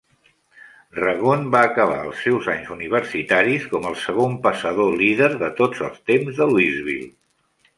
[0.99, 6.01] Ragone va acabar els seus anys universitaris com el segon passador líder de tots els
[6.13, 7.11] temps de Louisville.